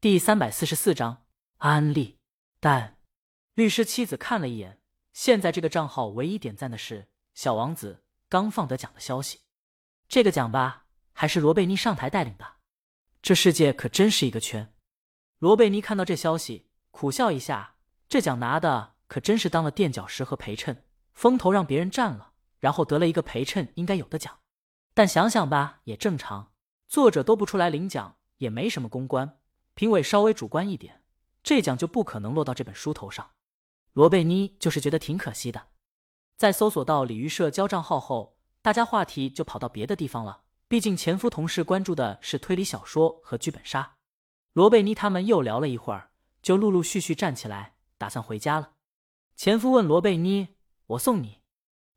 [0.00, 1.24] 第三百四十四章
[1.56, 2.18] 安利。
[2.60, 2.98] 但
[3.54, 4.80] 律师妻子看了一眼，
[5.12, 9.40] 现在这个账号唯一点赞的是小王子刚放得奖的消息。
[10.06, 12.46] 这个奖吧，还是罗贝妮上台带领的。
[13.20, 14.72] 这世界可真是一个圈。
[15.40, 17.74] 罗贝妮看到这消息，苦笑一下。
[18.08, 24.38] 这奖拿的可真是当了垫脚石和陪衬，风头让别人占了，然后得了一个陪衬应该有的奖。
[24.94, 26.52] 但想想吧，也正常。
[26.86, 29.37] 作者都不出来领奖，也没什么公关。
[29.78, 31.02] 评委稍微主观一点，
[31.40, 33.30] 这奖就不可能落到这本书头上。
[33.92, 35.68] 罗贝妮就是觉得挺可惜的。
[36.36, 40.42] 在搜索到鲤鱼社交账号后，大家话题就跑到别的地方了。
[40.66, 43.98] 毕竟前夫同事关注的是推理小说和剧本杀。
[44.52, 46.10] 罗贝妮他们又聊了一会儿，
[46.42, 48.72] 就陆陆续续站起来，打算回家了。
[49.36, 50.56] 前夫问罗贝妮
[50.88, 51.42] ：“我送你？”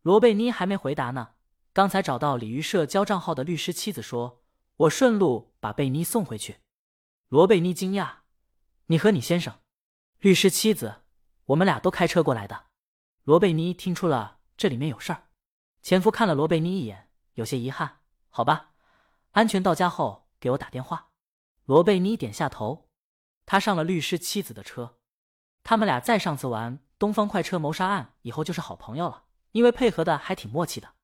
[0.03, 1.29] 罗贝妮还没回答呢。
[1.73, 4.43] 刚才找到鲤鱼社交账号的律师妻子说
[4.77, 6.57] ：“我顺路把贝妮送回去。”
[7.31, 8.15] 罗贝妮惊讶
[8.87, 9.61] ：“你和你先生？”
[10.19, 11.03] 律师妻子
[11.47, 12.65] ：“我们俩都开车过来的。”
[13.23, 15.29] 罗贝妮听出了这里面有事儿，
[15.81, 18.71] 前夫看了罗贝妮一眼，有些遗憾：“好吧，
[19.31, 21.11] 安全到家后给我打电话。”
[21.63, 22.89] 罗贝妮点下头。
[23.45, 24.97] 他上了律师妻子的车，
[25.63, 29.23] 他们俩再上次玩东方快车谋杀案以后就是好朋友了，
[29.53, 30.95] 因为配合的还挺默契的。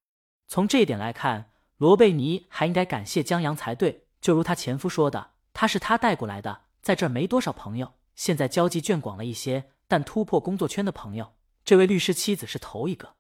[0.46, 4.10] 从这一点来看，罗贝尼还应该感谢江阳才对。
[4.20, 11.34] 就如他前夫说的，他是他带过来的，在这儿没多少朋友，现在交际圈广了一些，但突破工作圈的朋友，
[11.66, 13.16] 这位律师妻子是头一个。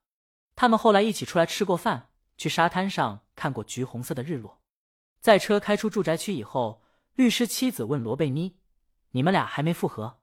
[0.55, 4.61] 他们后来一起出来吃过饭，去沙滩上看过橘红色的日落。
[5.19, 6.83] 在车开出住宅区以后，
[7.15, 8.59] 律师妻子问罗贝妮
[9.13, 10.19] ：“你们俩还没复合？”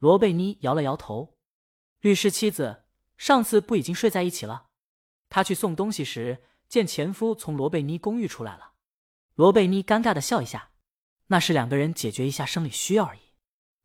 [0.00, 1.36] 罗贝妮摇了摇头。
[2.00, 4.70] 律师妻子：“上次不已经睡在一起了？”
[5.30, 8.72] 他去送东西时，见前夫从罗贝妮公寓出来了。
[9.36, 10.70] 罗贝妮尴尬的笑一下，
[11.28, 13.20] 那是两个人解决一下生理需要而已。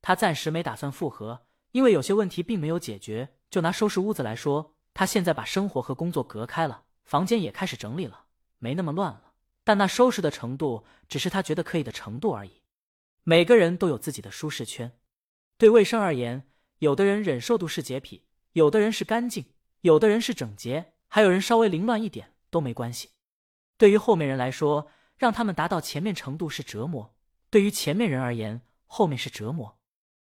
[0.01, 3.35] 他暂时没打算复合，因为有些问题并没有解决。
[3.49, 8.25] 就拿收拾屋子来说，他现在把生活和工作隔开了，房间也开始整理了，
[8.59, 9.33] 没那么乱了。
[9.63, 12.61] 但那收拾的程度，只是他觉得可以的程度而已。
[13.23, 14.91] 每个人都有自己的舒适圈。
[15.57, 16.47] 对卫生而言，
[16.77, 19.45] 有的人忍受度是洁癖，有的人是干净，
[19.81, 20.93] 有的人是整洁。
[21.07, 23.09] 还有人稍微凌乱一点都没关系。
[23.77, 27.15] 对于后面人来说，让他们达到前面程度是折磨；
[27.49, 29.77] 对于前面人而言，后面是折磨。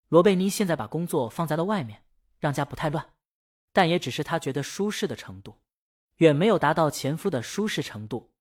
[0.09, 2.03] 罗贝妮现在把工作放在了外面，
[2.39, 3.13] 让家不太乱，
[3.73, 5.59] 但也只是他觉得舒适的程度，
[6.17, 8.31] 远没有达到前夫的舒适程度。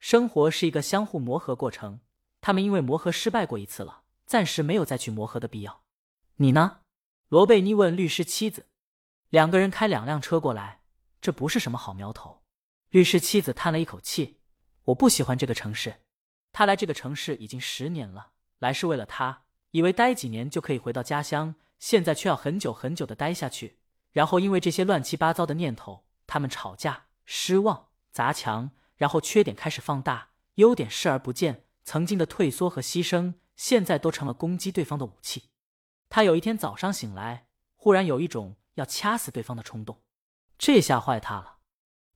[0.00, 2.00] 生活是一个相互磨合过程，
[2.40, 5.84] 他们因为磨合失败过一次了，暂时没有再去磨合的必要。
[6.36, 6.80] 你呢？
[7.28, 8.66] 罗贝妮问律师妻子。
[9.30, 10.82] 两个人开两辆车过来。
[11.20, 12.42] 这不是什么好苗头。
[12.90, 14.40] 律师妻子叹了一口气
[14.84, 16.03] ：“我不喜欢这个城市。
[16.54, 19.42] 他来这个城市已经十年了，来是为了他，
[19.72, 23.80] 以为待几年就可以回到家乡，现在却要很久很久的待下去。
[24.12, 31.64] 然后因为这些乱七八糟的念头，他们吵架、失望、砸墙，然后缺点开始放大，优点视而不见。
[31.82, 35.50] 曾经的退缩和牺牲，现在都成了攻击对方的武器。
[36.08, 40.00] 他有一天早上醒来，忽然有一种要掐死对方的冲动。”
[40.56, 41.56] 这下坏他了。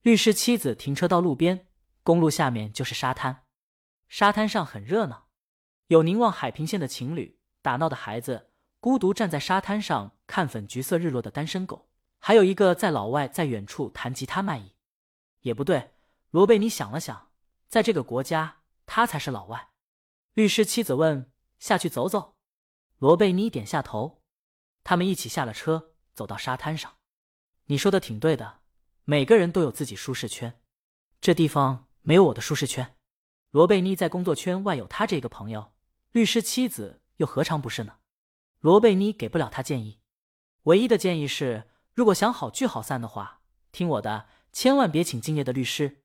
[0.02, 1.66] 律师妻子停车到路边，
[2.04, 3.42] 公路下面就是沙滩，
[4.08, 5.28] 沙滩上很热闹，
[5.88, 14.74] 有凝望海平线的情侣，打闹的孩子，孤独站在沙滩上看粉橘色日落的单身狗，还有一个在老外在远处弹吉他卖艺。
[15.40, 15.92] 也不对，
[16.30, 17.30] 罗贝尼想了想，
[17.68, 19.70] 在这个国家，他才是老外。
[20.32, 21.30] 律师妻子问
[21.60, 22.36] ：“下去走走？”
[22.98, 24.22] 罗贝尼点下头。
[24.84, 26.96] 他们一起下了车，走到沙滩上。
[27.66, 28.60] 你说的挺对的，
[29.04, 30.60] 每个人都有自己舒适圈，
[31.20, 32.96] 这地方没有我的舒适圈。
[33.50, 35.72] 罗贝妮在工作圈外有他这个朋友，
[36.12, 37.94] 律师妻子又何尝不是呢？
[38.60, 40.00] 罗贝妮给不了他建议，
[40.64, 43.40] 唯一的建议是，如果想好聚好散的话，
[43.72, 46.02] 听我的，千万别请敬业的律师，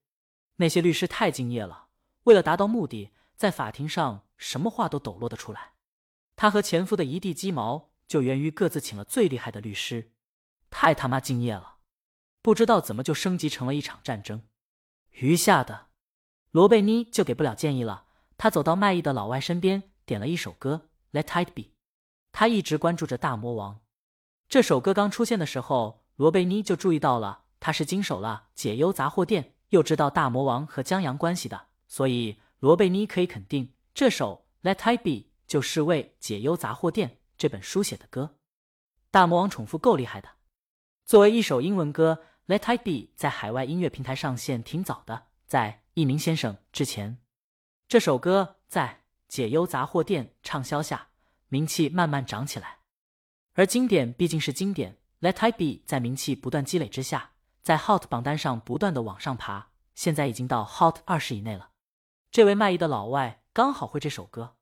[0.55, 1.87] 那些律师太敬业了，
[2.23, 5.73] 为了达到目的，在法庭上什么话都抖落得出来。
[6.37, 10.13] 他和前夫的一地鸡毛，就源于各自请了最厉害的律师。
[10.69, 11.79] 太他妈敬业了，
[12.41, 14.43] 不知道怎么就升级成了一场战争。
[15.11, 15.89] 余下的
[16.53, 18.05] 罗贝妮就给不了建议了。
[18.37, 20.81] 他走到卖艺的老外身边，点了一首歌
[21.19, 21.63] 《Let It Be》。
[22.31, 23.79] 他一直关注着大魔王。
[24.47, 35.09] 这首歌刚出现的时候，罗贝妮就注意到了，他是经手了解忧杂货店，又知道大魔王和江阳关系的，所以罗贝妮可以肯定，这首《Let It Be》
[35.47, 38.35] 就是为解忧杂货店这本书写的歌。
[39.09, 40.29] 大魔王重复够厉害的。
[41.03, 42.19] 作为一首英文歌，
[42.55, 45.23] 《Let It Be》在海外音乐平台上线挺早的，
[45.53, 47.19] 在一鸣先生之前。
[47.87, 51.09] 这首歌在解忧杂货店畅销下，
[51.47, 52.79] 名气慢慢涨起来。
[53.53, 61.69] 而经典毕竟是经典，Let It Be 在名气不断积累之下，在 Hot 榜单上不断的往上爬，现在已经到 Hot 二十以内了。
[62.31, 64.55] 这位卖艺的老外刚好会这首歌，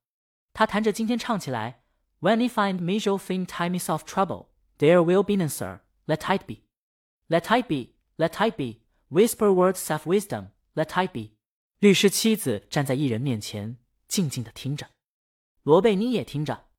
[0.52, 1.86] 他弹着今天唱起来
[2.20, 4.48] ：When you find me, you'll think time is of trouble.
[4.78, 5.80] There will be an answer.
[6.06, 6.64] Let it be,
[7.30, 8.82] let it be, let it be.
[9.08, 10.48] Whisper words of wisdom.
[10.74, 11.32] Let I be.
[11.80, 13.78] 律师妻子站在艺人面前，
[14.08, 14.92] 静静的听着。
[15.64, 16.70] 罗贝妮也听着，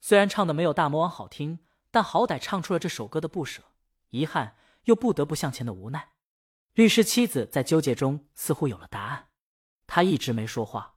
[0.00, 1.58] 虽然唱的没有大魔王好听，
[1.90, 3.62] 但好歹唱出了这首歌的不舍、
[4.10, 6.12] 遗憾，又不得不向前的无奈。
[6.74, 9.28] 律师妻子在纠结中似乎有了答案，
[9.86, 10.96] 她一直没说话，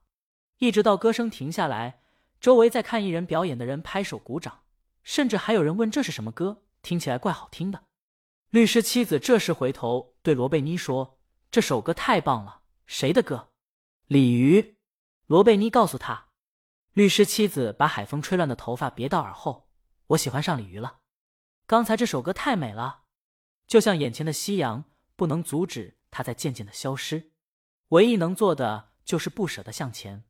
[0.58, 2.02] 一直到歌声停下来，
[2.40, 4.62] 周围在看艺人表演的人拍手鼓掌，
[5.02, 7.84] 甚至还有人问这是什么歌，听起来怪好听的。
[8.50, 11.15] 律师妻子这时回头对罗贝妮说
[11.50, 13.50] ：“这首歌太棒了。”谁的歌？
[14.06, 14.76] 鲤鱼。
[15.26, 16.28] 罗贝妮告诉他，
[16.92, 19.68] 律师妻子把海风吹乱的头发别到耳后。
[20.08, 21.00] 我喜欢上鲤鱼了。
[21.66, 23.02] 刚才这首歌太美了，
[23.66, 24.84] 就像眼前的夕阳，
[25.16, 27.32] 不能阻止它在渐渐的消失。
[27.88, 30.24] 唯一能做的就是不舍得向前。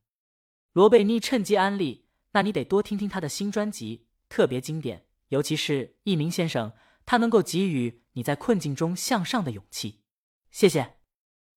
[0.72, 6.70] 罗贝妮趁机安利，那你得多听听他的新专辑，特别经典，尤其是《一鸣先生》，
[7.04, 10.02] 他能够给予你在困境中向上的勇气。
[10.50, 10.95] 谢谢。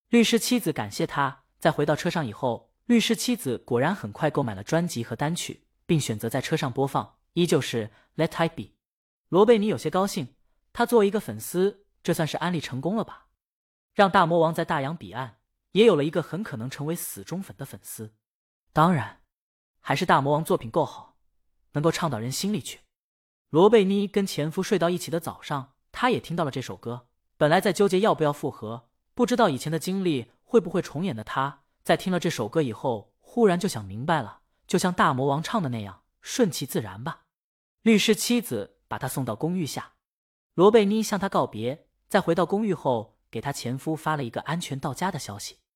[0.09, 8.69] 律师妻子感谢他，在回到车上以后，律师妻子果然很快购买了专辑和单曲，并选择在车上播放，依旧是 Let I Be。
[9.27, 10.33] 罗贝尼有些高兴，
[10.73, 13.27] 他作为一个粉丝，这算是安利成功了吧？
[13.93, 15.37] 让大魔王在大洋彼岸
[15.73, 18.15] 也有了一个很可能成为死忠粉的粉丝。
[18.73, 19.21] 当然，
[19.79, 21.17] 还是大魔王作品够好，
[21.73, 22.79] 能够唱到人心里去。
[23.51, 28.88] 罗贝妮跟前夫睡到一起的早上，他也听到了这首歌，本来在纠结要不要复合。
[29.19, 37.23] 不知道以前的经历会不会重演的他，在听了这首歌以后，忽然就想明白了，就像大魔王唱的那样，顺其自然吧。
[37.81, 39.95] 律师妻子把他送到公寓下，
[40.53, 45.57] 罗贝妮向他告别，在回到公寓后，给他前夫发了一个安全到家的消息。